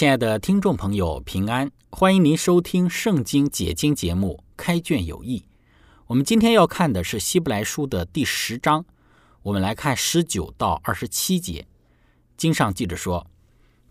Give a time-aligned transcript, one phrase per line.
[0.00, 1.70] 亲爱的听众朋友，平安！
[1.90, 5.40] 欢迎您收听《圣经解经》节目《开卷有益》。
[6.06, 8.86] 我们今天要看的是《希伯来书》的第十章，
[9.42, 11.66] 我们来看十九到二十七节。
[12.38, 13.30] 经上记着说：“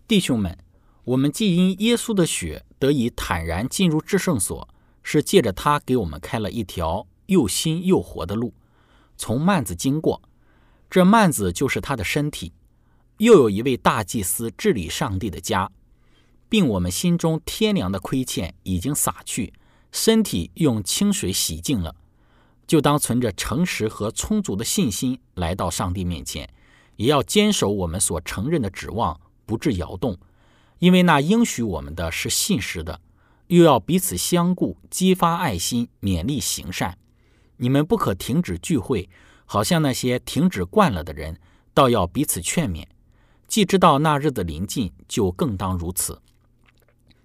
[0.08, 0.58] 弟兄们，
[1.04, 4.68] 我们既因耶稣的血得以坦然进入至圣所，
[5.04, 8.52] 是借着他给我们开了一条又新又活的路，
[9.16, 10.20] 从幔子经过。
[10.90, 12.52] 这幔子就是他的身体。
[13.18, 15.70] 又有一位大祭司治理上帝的家。”
[16.50, 19.54] 并我们心中天良的亏欠已经洒去，
[19.92, 21.94] 身体用清水洗净了，
[22.66, 26.52] 就当存着诚实和充足的信心来到上帝面前，
[26.96, 30.18] 也要坚守我们所承认的指望，不致摇动，
[30.80, 33.00] 因为那应许我们的是信实的。
[33.46, 36.98] 又要彼此相顾，激发爱心，勉励行善。
[37.56, 39.08] 你们不可停止聚会，
[39.44, 41.38] 好像那些停止惯了的人，
[41.74, 42.84] 倒要彼此劝勉。
[43.48, 46.20] 既知道那日子临近，就更当如此。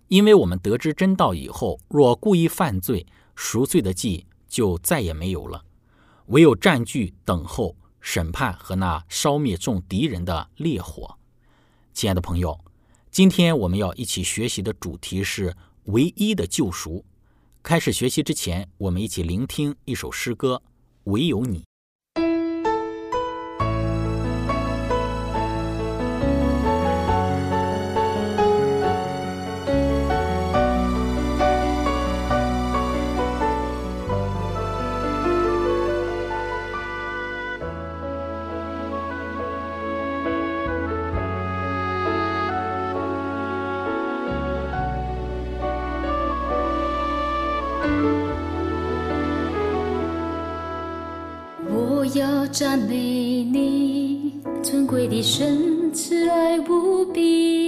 [0.08, 5.64] 因为我们得知真道以后，若故意犯罪，赎罪的祭就再也没有了，
[6.28, 11.18] 唯有占据、等候审判和那烧灭众敌人的烈火。
[11.94, 12.60] 亲爱的朋友，
[13.10, 15.56] 今天我们要一起学习的主题是
[15.86, 17.04] 唯一的救赎。
[17.64, 20.62] 开始学习之前，我们一起聆听一首诗歌
[21.12, 21.62] 《唯有你》。
[52.18, 54.32] 要赞美你，
[54.64, 57.65] 尊贵的神，慈爱无比，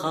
[0.00, 0.08] 海。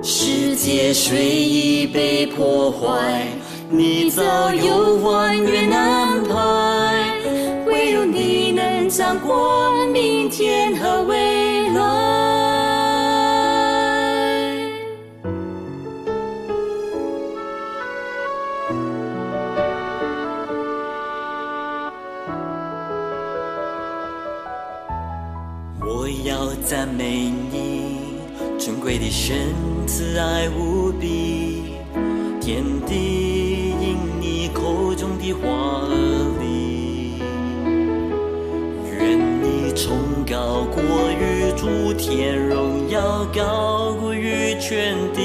[0.00, 3.26] 世界虽已被破坏，
[3.68, 7.20] 你早有万元安排，
[7.66, 11.41] 唯有你能掌管明天和未来。
[29.24, 29.36] 神，
[29.86, 31.76] 慈爱无比，
[32.40, 35.46] 天地因你口中的话
[35.88, 35.94] 而
[36.40, 37.22] 立，
[38.90, 40.82] 愿你崇高过
[41.12, 45.22] 于诸天，荣耀高过于全地，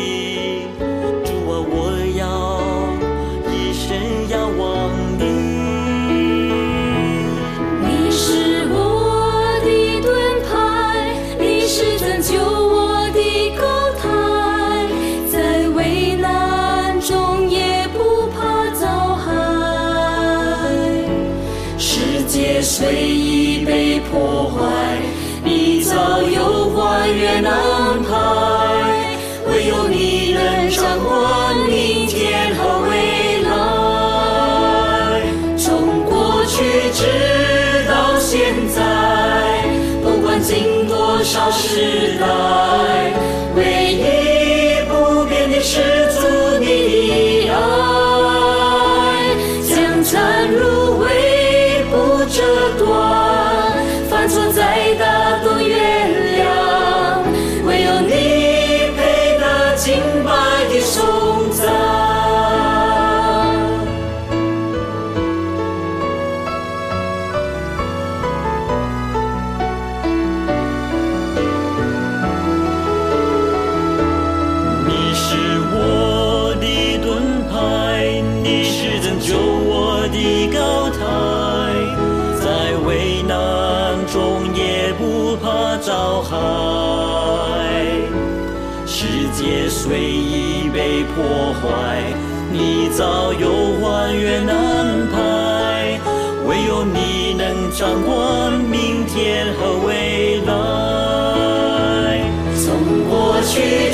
[91.18, 92.14] 破坏，
[92.52, 93.50] 你早有
[93.82, 96.00] 还原安排，
[96.46, 102.22] 唯有你能掌管明天和未来。
[102.56, 102.70] 从
[103.10, 103.92] 过去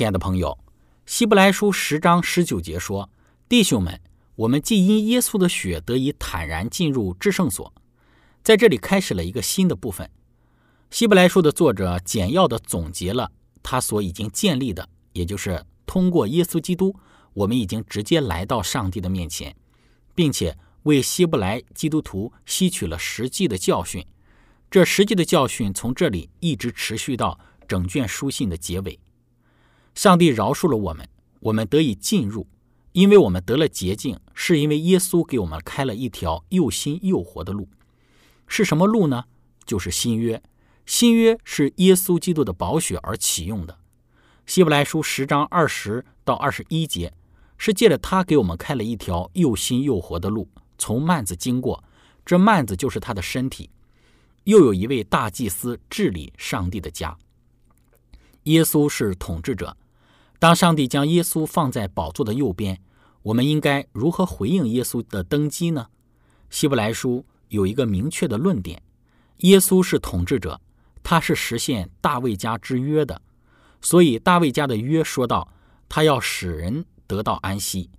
[0.00, 0.56] 亲爱的朋友，
[1.04, 3.10] 希伯来书十章十九节说
[3.50, 4.00] ：“弟兄们，
[4.34, 7.70] 我们既因耶稣的血得以坦然进入至圣所。”
[8.42, 10.10] 在这里开始了一个新的部分。
[10.90, 13.30] 希伯来书的作者简要的总结了
[13.62, 16.96] 他所已经建立的，也就是通过耶稣基督，
[17.34, 19.54] 我们已经直接来到上帝的面前，
[20.14, 24.02] 并且为希伯来基督徒吸取了实际的教训。
[24.70, 27.38] 这实际的教训从这里一直持续到
[27.68, 28.98] 整卷书信的结尾。
[29.94, 31.08] 上帝饶恕了我们，
[31.40, 32.46] 我们得以进入，
[32.92, 37.68] 因为我们得了洁净，是因为耶稣给我们开了一条又新又活的路。
[38.46, 39.24] 是什么路呢？
[39.64, 40.42] 就是新约。
[40.86, 43.78] 新约是耶稣基督的宝血而启用的。
[44.46, 47.12] 希伯来书十章二十到二十一节
[47.58, 50.48] 是借着他给我们开了一条又新又活的路，
[50.78, 51.84] 从幔子经过，
[52.24, 53.70] 这幔子就是他的身体。
[54.44, 57.16] 又有一位大祭司治理上帝的家。
[58.44, 59.76] 耶稣是统治者。
[60.38, 62.80] 当上帝将耶稣放在宝座的右边，
[63.22, 65.88] 我们应该如何回应耶稣的登基呢？
[66.48, 68.82] 希伯来书有一个明确的论点：
[69.38, 70.60] 耶稣是统治者，
[71.02, 73.20] 他是实现大卫家之约的。
[73.82, 75.52] 所以大卫家的约说到，
[75.88, 77.90] 他要使人得到安息。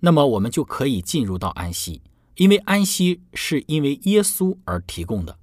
[0.00, 2.02] 那么我们就可以进入到安息，
[2.36, 5.38] 因为安息是因为耶稣而提供的。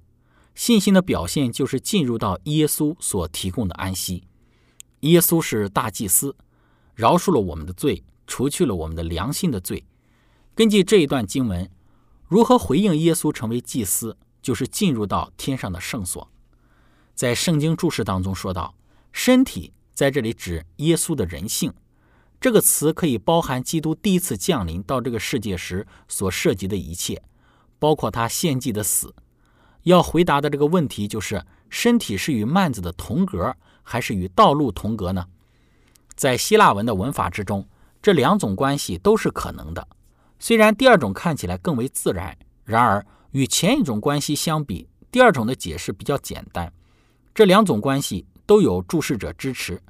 [0.54, 4.24] 信心的表现就是进入到耶稣所提供的安息。
[5.00, 6.34] 耶稣是大祭司，
[6.94, 9.84] 饶恕了我们的罪，除去了我们的良心的罪。
[10.54, 11.70] 根据这一段经文，
[12.28, 16.30] 如何回应耶稣成为祭司，就是进入到天上的圣所。
[17.14, 18.74] 在圣经注释当中说到，
[19.12, 21.72] 身体在这里指耶稣的人性。
[22.40, 27.22] 这个词可以包含基督第一次降临到这个世界时所涉及的一切，
[27.78, 29.14] 包括他献祭的死。
[29.84, 35.26] 要回答的这个问题就是：身体是与幔子的同格，还是与道路同格呢？
[36.14, 37.66] 在希腊文的文法之中，
[38.02, 39.86] 这两种关系都是可能的。
[40.38, 46.72] 虽然第二种看起来更为自然，然而与前一种关系相比，第二种的解释比较简单。
[47.34, 49.80] 这两种关系都有注释者支持。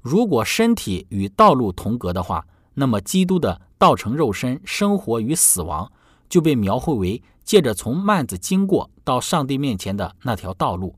[0.00, 5.90] 如果身体与道路同格的话，那么基督的道成肉身、生活与死亡
[6.28, 10.94] 就被描绘为借着从幔子经过到上帝面前的那条道路。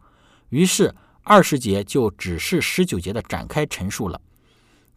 [0.49, 0.95] 于是
[1.29, 4.21] 二十节就只是十九节的展开陈述了。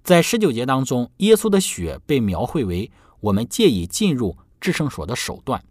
[0.03, 5.63] 在十九节当中，耶稣的血被描绘为我们借以进入至圣所的手段。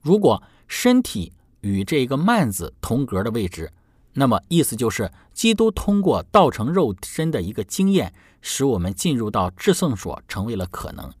[0.00, 3.70] 如果身体与这个幔子同格的位置，
[4.14, 11.12] 那么意思就是基督通过道成肉身的一个经验，使我们进入到至圣所成为了可能。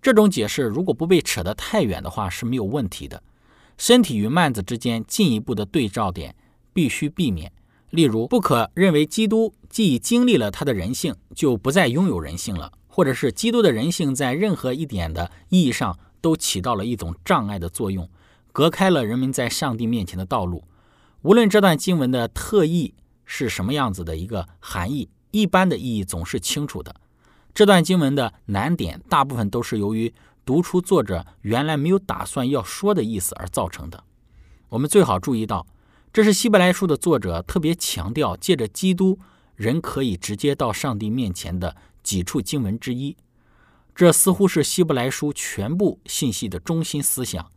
[0.00, 3.20] 这种解释如果不被扯得太远的话是没有问题的。
[3.76, 6.36] 身体与幔子之间进一步的对照点
[6.80, 7.52] 必须避免，
[7.90, 18.08] 例如不可认为基督既经历了他的人性，就不再拥有人性了，或者是基督的人性在任何一点的意义上都起到了一种障碍的作用，
[18.50, 20.64] 隔开了人们在上帝面前的道路。
[21.20, 22.94] 无论这段经文的特意
[23.26, 26.96] 是什么样子的一个含义，一般的意义总是清楚的。
[27.52, 30.14] 这段经文的难点大部分都是由于。
[30.42, 34.02] 读出作者原来没有打算要说的意思而造成的。
[34.70, 35.64] 我们最好注意到，
[36.12, 39.20] 这是希伯来书的作者特别强调，借着基督，
[39.54, 43.16] 人可以直接到上帝面前的几处经文之一。
[43.94, 47.48] 这似乎是希伯来书全部信息的中心思想。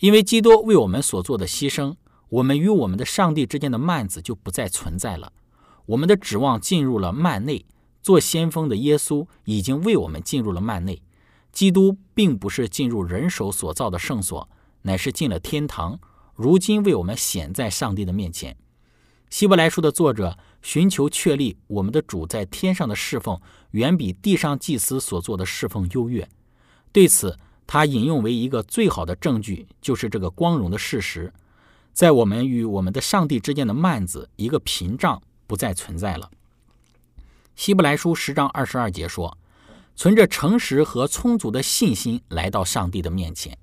[0.00, 1.94] 因为基督为我们所做的牺牲，
[2.28, 5.32] 我们与我们的上帝之间的幔子就不再存在了。
[5.86, 7.64] 我们的指望进入了幔内，
[8.02, 11.00] 做先锋的耶稣已经为我们进入了幔内。
[11.52, 14.46] 基督并不是进入人手所造的圣所，
[14.82, 15.98] 乃是进了天堂。
[16.38, 18.56] 如今为我们显在上帝的面前。
[19.28, 23.40] 希伯来书的作者寻求确立我们的主在天上的侍奉
[23.72, 26.28] 远比地上祭司所做的侍奉优越。
[26.92, 31.32] 对此，他引用为一个最好的证据，就是这个光荣的事实：
[31.92, 36.30] 在我们与我们的上帝之间的幔子，一个屏障不再存在了。
[37.56, 39.36] 希伯来书十章二十二节说。
[39.96, 43.58] 存着诚实和充足的信心来到上帝的面前，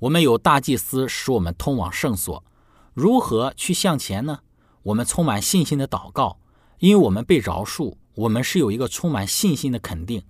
[0.00, 2.44] 我们有大祭司使我们通往圣所。
[2.94, 4.40] 如何去向前呢？
[4.82, 6.38] 我们充满信心的祷告，
[6.78, 10.22] 因为我们被饶恕，我们是有一个充满信心的肯定，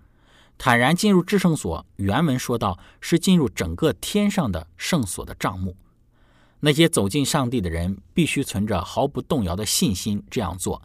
[0.56, 1.86] 坦然进入至圣所。
[1.96, 5.76] 原文说到是进入整个天上的圣所的帐幕。
[6.60, 10.82] 那些走进上帝的人必须存着毫不动摇的信心这样做，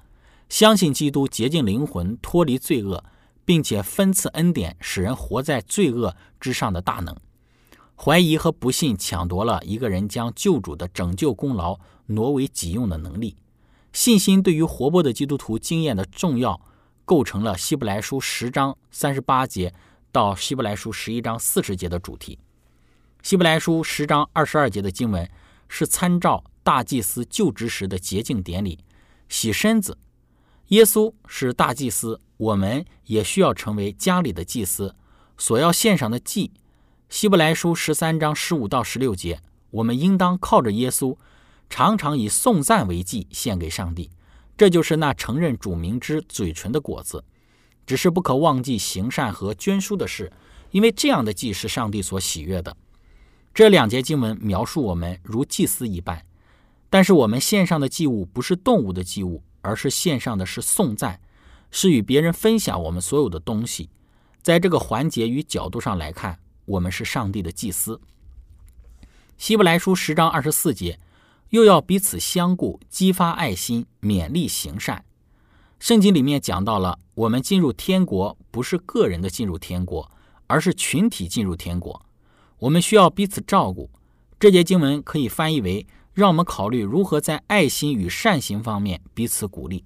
[0.50, 3.04] 相信基督洁净灵魂，脱离罪恶。
[3.46, 7.14] 并且分赐恩典，使人活在罪恶之上的大能。
[8.04, 13.38] 怀疑和不信抢夺了一个人将救主的拯救功劳挪为己用的能力。
[13.94, 16.60] 信心对于活泼的基督徒经验的重要，
[17.06, 19.74] 构成了希伯来书十章三十八节
[20.12, 22.38] 到希伯来书十一章四十节的主题。
[23.22, 25.32] 希伯来书十章二十二节的经文
[25.70, 28.80] 是参照大祭司就职时的洁净典礼，
[29.30, 29.98] 洗身子。
[30.68, 34.94] 耶稣是大祭司，我们也需要成为家里的祭司。
[35.38, 36.52] 所要献上的祭，
[37.14, 39.40] 希伯来书十三章十五到十六节，
[39.70, 41.16] 我们应当靠着耶稣，
[41.70, 44.10] 常常以颂赞为祭献给上帝。
[44.58, 47.24] 这就是那承认主名之嘴唇的果子。
[47.86, 50.34] 只是不可忘记行善和捐书的事，
[50.72, 52.76] 因为这样的祭是上帝所喜悦的。
[53.54, 56.26] 这两节经文描述我们如祭司一般，
[56.90, 59.44] 但是我们献上的祭物不是动物的祭物。
[59.62, 61.22] 而是献上的是颂赞，
[61.70, 63.92] 是与别人分享我们所有的东西。
[64.42, 68.00] 在这个环节与角度上来看，我们是上帝的祭司。
[69.38, 71.00] 希伯来书十章二十四节，
[71.50, 75.04] 又要彼此相顾，激发爱心，勉励行善。
[75.80, 80.10] 圣经里面讲到了，我们进入天国不是个人的进入天国，
[80.48, 82.06] 而是群体进入天国。
[82.60, 83.90] 我们需要彼此照顾。
[84.40, 85.86] 这节经文可以翻译为。
[86.14, 89.84] 让我们考虑如何在爱心与善行方面彼此鼓励。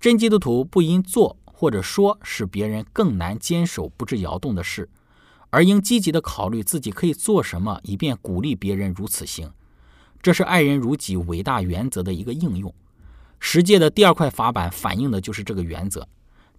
[0.00, 4.90] 真基督徒不因做或者说使别人更难坚守不致摇动的事，
[5.54, 9.48] 而应积极的考虑自己可以做什么，以便鼓励别人如此行。
[10.20, 12.74] 这是爱人如己伟大原则的一个应用。
[13.38, 16.08] 十诫的第二块法板反映的就是这个原则。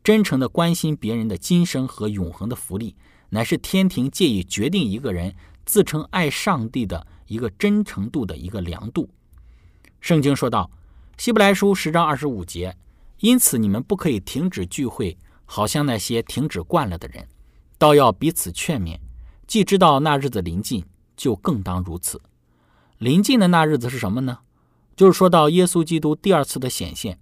[0.02, 2.96] 真诚的关心别人的今生和永恒的福利，
[3.32, 5.36] 乃是天庭借以决定一个人
[5.66, 7.06] 自称爱上帝的。
[7.28, 9.10] 一个真诚度的一个量度。
[10.00, 10.70] 圣经说道
[11.18, 12.78] ：“希伯来书十章二十五节，
[13.20, 17.28] 因此你们不可以停止聚会，好像那些停止惯了的人，
[17.77, 19.00] 倒要彼此劝勉。
[19.48, 20.84] 既知道那日子临近，
[21.15, 22.22] 就更当如此。
[22.98, 24.39] 临近的那日子是什么呢？
[24.96, 27.20] 就是说到耶稣基督第二次的显现。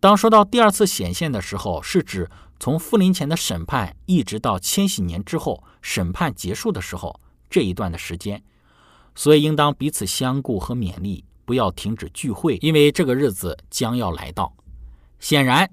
[0.00, 7.20] 当说到第二次显现的时候，是指从复临前的审判，一直到千禧年之后审判结束的时候
[7.50, 8.42] 这一段的时间。”
[9.14, 14.54] 所以，应当彼此相顾和勉励，不要停止聚会，因为这个日子将要来到。
[15.20, 15.70] 显然，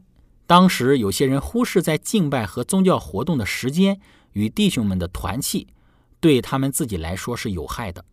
[0.50, 4.02] 当时有些人忽视在敬拜和宗教活动的时间
[4.32, 5.68] 与弟兄们的团契，
[6.20, 8.04] 对他们自己来说是有害的。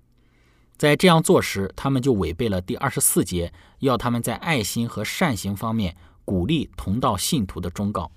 [0.77, 8.13] 在这样做时，他们就违背了第二十四节要他们在爱心和善行方面鼓励同道信徒的忠告。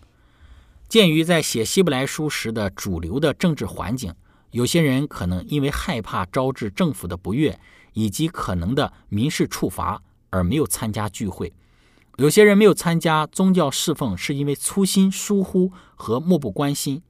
[0.89, 4.13] 鉴于在写希伯来书时的主流的政治环境。
[4.51, 7.57] 有些人可能因为害怕招致政府的不悦
[7.93, 11.53] 以及可能的民事处罚而没有参加聚会。
[12.19, 17.01] 有些人没有参加宗教侍奉，是因为粗心疏忽和漠不关心。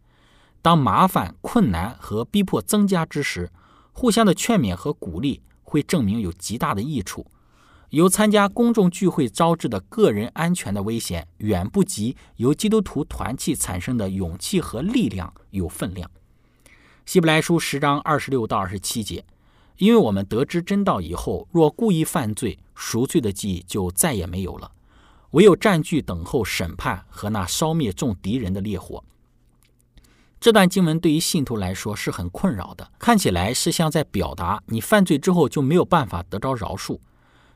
[0.62, 3.52] 当麻烦、困难和逼迫增加之时，
[3.92, 7.26] 互相的劝勉和鼓励会证明有极大的益处。
[7.90, 16.08] 由参加公众聚会招致的个人安全的危险，远不及由基督徒团契产生的勇气和力量有分量。
[17.08, 19.26] 希伯来书十章二十六到二十七节，
[19.78, 24.70] 因为我们得知真道以后，若故意犯罪，赎罪的记忆就再也没有了。
[25.32, 29.04] 唯有占据等候审判和那烧灭众敌人的烈火。
[30.40, 37.00] 这段经文对于信徒来说是很困扰的，看起来是像在表达你犯罪之后就没有办法得着饶恕。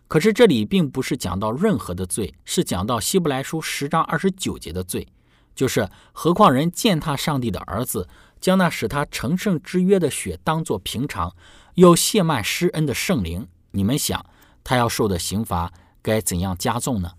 [0.10, 5.08] 可是这里并不是讲到任何的罪，是讲到希伯来书十章二十九节的罪，
[5.56, 8.08] 就是何况人践踏上帝的儿子，
[8.42, 11.34] 将那使他成圣之约的血当作平常，
[11.76, 14.24] 又亵慢施恩的圣灵，你们想
[14.62, 17.14] 他要受的刑罚该怎样加重呢？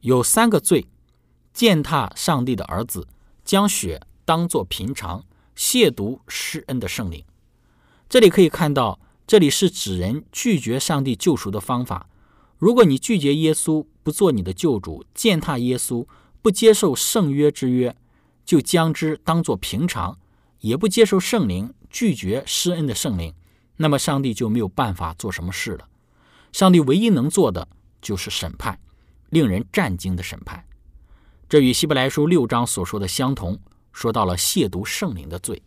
[0.00, 0.86] 有三个罪：
[1.52, 3.06] 践踏上帝的儿子，
[3.44, 7.22] 将血当作平常，亵渎施恩的圣灵。
[8.08, 12.08] 这里可以看到，这里是指人拒绝上帝救赎的方法。
[12.56, 16.06] 如果你拒绝耶稣，不做你的救主，践踏耶稣，
[16.40, 17.94] 不接受圣约之约，
[18.44, 20.18] 就将之当作平常，
[20.60, 23.34] 也不接受圣灵，拒绝施恩的圣灵，
[23.76, 25.88] 那么上帝就没有办法做什么事了。
[26.52, 27.68] 上帝唯一能做的
[28.00, 28.80] 就是审判。
[29.30, 30.64] 令人震惊的审判，
[31.48, 33.58] 这与希伯来书六章所说的相同，
[33.92, 35.62] 说到了亵渎圣灵的罪。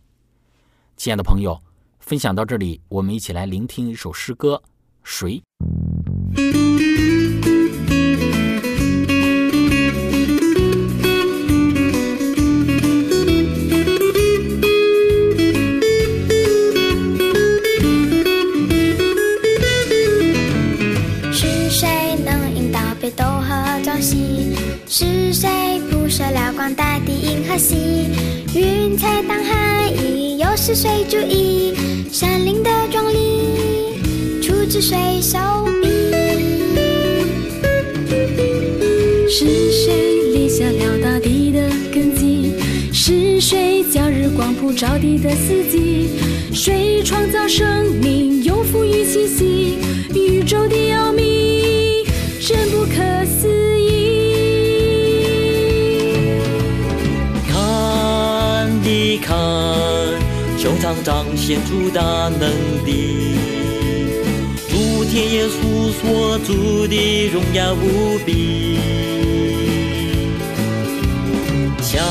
[0.96, 1.60] 亲爱的朋友，
[1.98, 4.62] 分享到这里，我们一起来聆听一首诗歌，
[5.02, 5.42] 谁？
[23.04, 24.16] 北斗和壮西，
[24.88, 27.76] 是谁铺设了广大的银河系
[28.54, 29.92] 云彩当海，
[30.38, 31.74] 又是谁主意？
[32.10, 35.38] 山林的壮丽，出自谁手
[35.82, 35.86] 笔？
[39.28, 41.60] 是谁立下了大地的
[41.92, 42.54] 根基？
[42.90, 46.08] 是谁叫日光普照地的四季？
[46.54, 49.76] 谁创造生命，又赋予气息？
[50.14, 51.33] 宇宙的奥秘，
[61.04, 62.00] 彰显出大
[62.40, 62.50] 能
[62.82, 63.36] 的
[64.70, 68.78] 主天耶稣所住的荣耀无比，
[71.82, 72.02] 想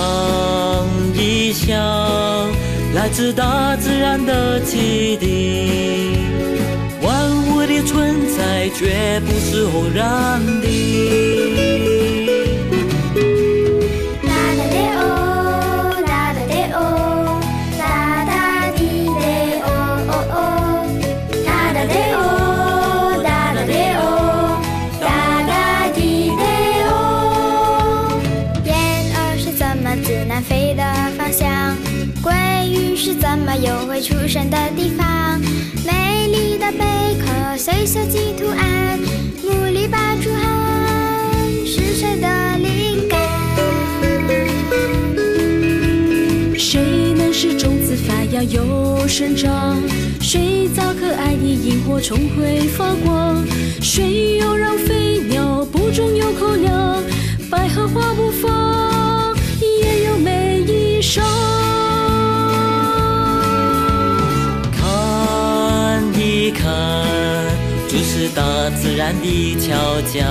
[1.15, 1.75] 一想
[2.93, 6.11] 来自大自然的启迪，
[7.01, 11.92] 万物的存在绝不是偶然的。
[48.49, 49.77] 又生长？
[50.21, 53.43] 谁造可爱的萤火虫会发光？
[53.81, 57.03] 谁又让飞鸟不中有口粮？
[57.49, 61.21] 百合花不放，也有美衣裳。
[68.35, 68.41] 大
[68.81, 70.25] 自然的巧匠，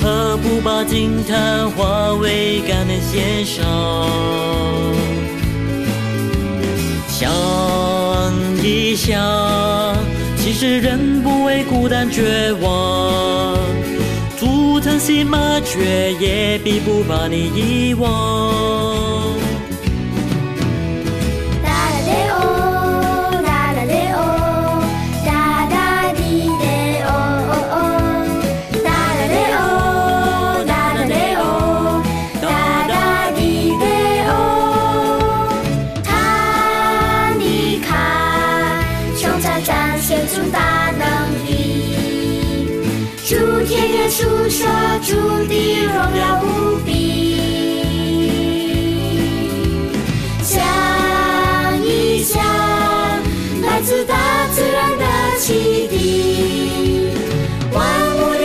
[0.00, 3.62] 何不把惊叹化为感恩献上？
[7.24, 9.96] 想一想，
[10.36, 13.56] 其实人不为孤单绝望，
[14.38, 18.12] 竹藤心麻雀也比不把你遗忘。
[40.26, 42.80] 种大能力
[43.26, 44.66] 祝天天书说
[45.02, 47.36] 祝地荣耀无比
[50.42, 50.62] 想
[51.84, 52.42] 一想
[53.62, 55.04] 来自大自然的
[55.38, 57.10] 启迪
[57.72, 58.43] 万物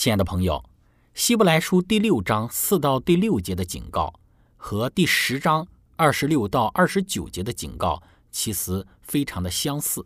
[0.00, 0.64] 亲爱的朋友，
[1.12, 4.14] 希伯来书第六章四到第六节的警告
[4.56, 10.02] 和第十章二十六到二十九节的警告其实非常的相似。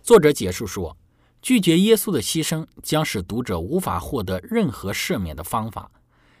[0.00, 0.96] 作者解释说，
[1.42, 5.90] 拒绝耶稣的牺牲将使读者无法获得任何赦免的方法，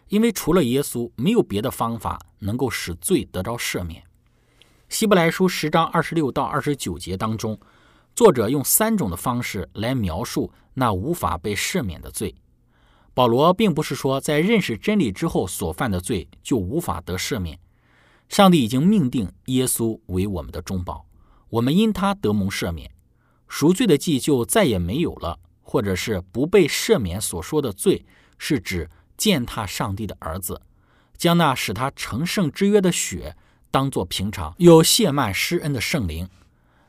[0.06, 4.04] 因为除了耶稣，没有别的方法能够使罪得到赦免。
[4.88, 7.58] 希伯来书十章二十六到二十九节当中，
[8.14, 12.32] 作者用三种的方式来描述那无法被赦免的罪。
[13.12, 17.58] 保罗并不是说在认识真理之后所犯的罪就无法得赦免，
[18.28, 21.04] 上帝已经命定耶稣为我们的中保，
[21.48, 22.90] 我们因他得蒙赦免，
[23.48, 28.06] 赎罪的祭就再也没有了，或者是不被赦免所说的罪，
[28.38, 30.62] 是指践踏上帝的儿子，
[31.16, 33.36] 将那使他成圣之约的血
[33.72, 36.28] 当作平常，又亵慢施恩的圣灵。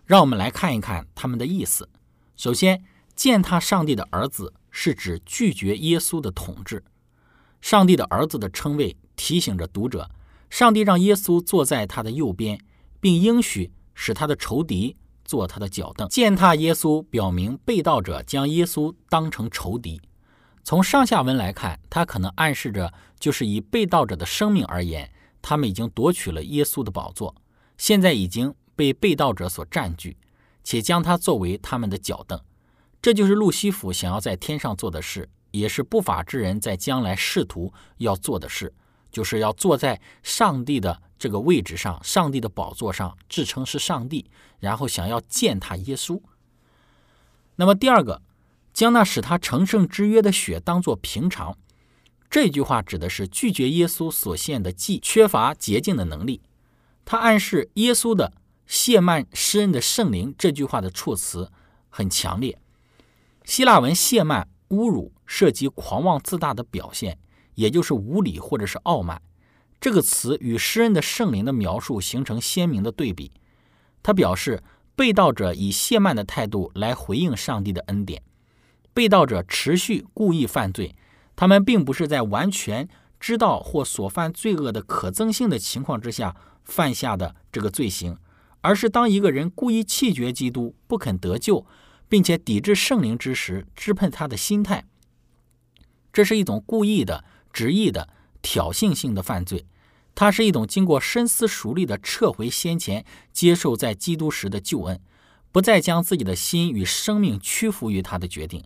[0.06, 1.90] 让我们来看一看他们的意思。
[2.36, 2.84] 首先，
[3.16, 4.54] 践踏上帝的儿子。
[4.72, 6.84] 是指拒绝耶稣的统治。
[7.62, 10.10] 上帝的儿子的称谓提醒着读者，
[10.50, 12.60] 上帝让耶稣坐在他的右边，
[13.00, 16.10] 并应许使他的仇敌做他的脚凳。
[16.10, 20.02] 践踏耶稣，表明被盗者将耶稣当成仇敌。
[20.64, 27.36] 从上下文来看，他可能暗示着，就是以被盗者的生命而言，他们已经夺取了耶稣的宝座，
[27.78, 30.18] 现在已经被被盗者所占据，
[30.64, 32.40] 且将他作为他们的脚凳。
[33.02, 38.74] 这就是路西弗想要在天上做的事，也是不法之人在将来试图要做的事，
[39.12, 46.22] 就是要坐在上帝的这个位置上，上帝的宝座上，自称是上帝，然后想要践踏耶稣。
[47.56, 48.22] 那么第二个，
[48.72, 51.58] 将那使他成圣之约的血当作平常，
[52.30, 56.42] 这句话指的是拒绝耶稣所献的祭，缺乏洁净的能力。
[57.04, 58.32] 他暗示耶稣的
[58.68, 60.34] 谢曼施恩的圣灵。
[60.38, 61.52] 这句话的措辞
[61.90, 62.61] 很强烈。
[63.44, 67.18] 希腊文“谢曼”侮辱涉及狂妄自大的表现，
[67.56, 69.22] 也就是无礼或者是傲慢。
[69.80, 73.32] 这个词与诗人的圣灵的描述形成鲜明的对比。
[74.04, 74.64] 他表示
[74.96, 78.22] 被盗者以谢曼的态度来回应上帝的恩典。
[78.94, 80.96] 被盗者持续故意犯罪，
[81.36, 82.88] 他们并不是在完全
[83.20, 88.18] 知道或所犯罪恶的可憎性的情况之下犯下的这个罪行，
[88.62, 91.66] 而是当一个人故意弃绝基督，不肯得救。
[92.12, 94.84] 并且抵制圣灵之时，支配他的心态，
[96.12, 98.10] 这是一种故意的、执意的、
[98.42, 99.66] 挑衅性的犯罪。
[100.14, 105.00] 它是一种经过深思熟虑的撤回先前接受在基督时的救恩，
[105.54, 108.62] 不再将自己的心与生命屈服于他的决定。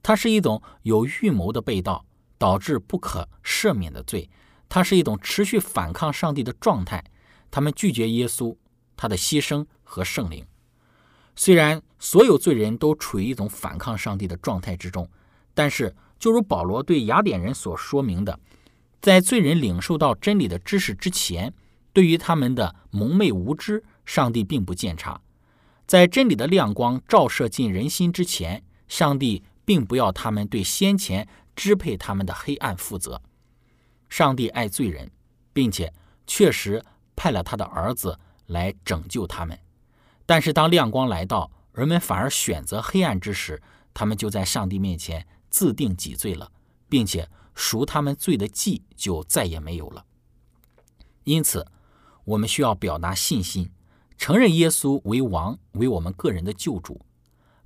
[0.00, 2.06] 它是一种有预谋的被盗，
[2.38, 4.30] 导致不可赦免的罪。
[4.68, 7.02] 它是一种持续反抗上帝的状态。
[7.50, 8.56] 他们拒绝耶稣、
[8.96, 10.46] 他的牺牲和圣灵。
[11.34, 15.08] 虽然所有罪人都处于一种反抗上帝的状态之中，
[15.54, 18.38] 但是，就如保罗对雅典人所说明的，
[19.00, 21.52] 在罪人领受到真理的知识之前，
[21.92, 25.20] 对于他们的蒙昧无知，上帝并不见察；
[25.86, 33.20] 在真理的亮光照射进人心之前，上帝并不要他们对先前支配他们的黑暗负责。
[34.08, 35.10] 上帝爱罪人，
[35.52, 35.92] 并且
[36.26, 36.84] 确实
[37.16, 39.58] 派了他的儿子来拯救他们。
[40.24, 43.62] 但是当亮光来到，人们反而选择黑暗之时，
[43.92, 46.50] 他们就在上帝面前自定己罪了，
[46.88, 50.06] 并且赎他们罪的祭就再也没有了。
[51.24, 51.66] 因此，
[52.24, 53.70] 我们需要表达信心，
[54.16, 57.04] 承认耶稣为王，为我们个人的救主。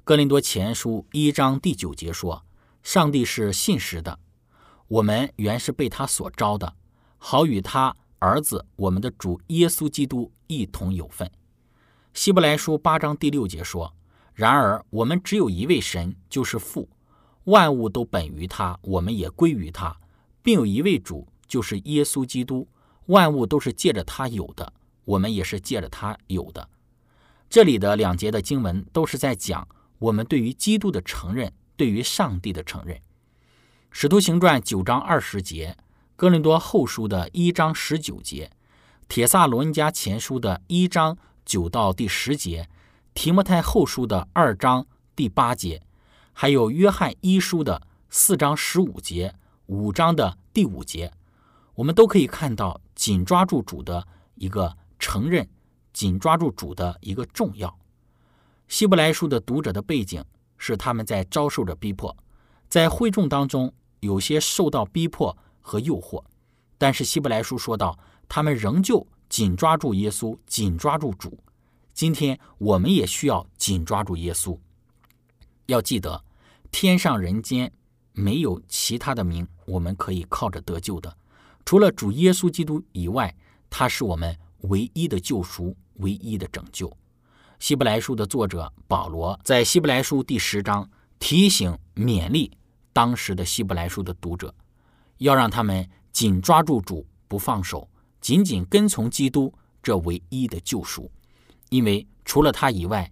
[0.03, 2.45] 哥林多前书一章第九节说
[2.83, 4.19] ：“上帝是信实的，
[4.89, 6.75] 我们原是被他所招的，
[7.17, 11.31] 好与他儿子我们的主耶稣基督一同有份。”
[12.13, 13.95] 希伯来书八章第六节说
[14.41, 16.89] ：“然而我们只有一位神，就是父，
[17.45, 19.95] 万物都本于他，我们也归于他，
[20.43, 22.67] 并有一位主，就是耶稣基督，
[23.09, 24.73] 万物都是借着他有的，
[25.05, 26.67] 我们也是借着他有的。
[27.51, 32.99] 这里的两节的经文都是在讲我们对于基督的承认，对于上帝的承认。
[33.91, 35.77] 使徒行传九章二十节，
[36.17, 38.51] 哥林多后书的一章十九节，
[39.07, 42.71] 铁萨罗尼迦前书的一章九到第十节，
[43.15, 45.83] 提摩太后书的二章第八节，
[46.33, 49.35] 还有约翰一书的四章十五节、
[49.67, 51.13] 五章的第五节，
[51.75, 55.49] 我们都可以看到紧抓住主的一个承认，
[55.93, 57.79] 紧抓住主的一个重要。
[58.69, 60.25] 希伯来书的读者的背景
[60.57, 62.17] 是他们在遭受着逼迫，
[62.69, 63.73] 在会众当中。
[64.01, 66.25] 有些受到逼迫和诱惑，
[66.79, 71.39] 但是希伯来书说到，他们仍旧紧抓住耶稣，紧抓住主。
[72.01, 74.59] 今天我们也需要紧抓住耶稣。
[75.67, 76.25] 要记得，
[76.71, 77.71] 天上人间
[78.15, 81.15] 没有其他的名，我们可以靠着得救的，
[81.63, 83.37] 除了主耶稣基督以外，
[83.69, 86.91] 他是我们唯一的救赎，唯一的拯救。
[87.59, 92.51] 希伯来书的作者保罗在希伯来书第十章提醒勉励。
[92.95, 94.55] 当时的希伯来书的读者，
[95.19, 97.87] 要让他们紧抓住主不放手，
[98.23, 101.11] 紧紧跟从基督这唯一的救赎，
[101.71, 103.11] 因为除了他以外，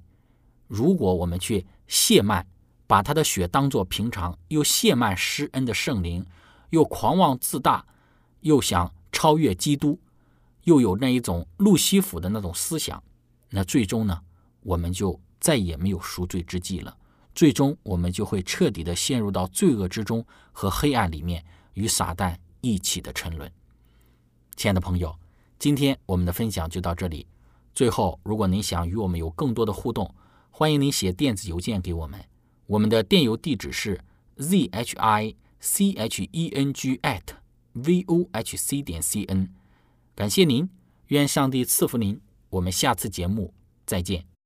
[0.67, 2.47] 如果我们去亵慢，
[2.87, 6.25] 把他的血当作平常，又亵慢施恩的圣灵，
[6.71, 7.87] 又狂妄自大，
[8.41, 9.99] 又想超越基督，
[10.65, 13.03] 又有那一种路西弗的那种思想，
[13.51, 14.21] 那最终呢，
[14.61, 16.97] 我们就再也没有赎罪之计了。
[17.35, 21.45] 最终，我们就会彻底的陷入到罪恶之中和黑暗里面，
[21.75, 23.51] 与撒旦一起的沉沦。
[24.57, 25.17] 亲爱的朋友，
[25.59, 27.25] 今天我们的分享就到这里。
[27.79, 30.13] 最后，如果您想与我们有更多的互动，
[30.51, 32.21] 欢迎您写电子邮件给我们。
[32.67, 34.01] 我们的电邮地址是
[34.37, 37.23] z h i c h e n g at
[37.75, 39.55] v o h c 点 c n。
[40.17, 40.69] 感谢您，
[41.07, 42.21] 愿上帝赐福您。
[42.51, 43.55] 我们下次节目
[43.87, 44.38] 再见。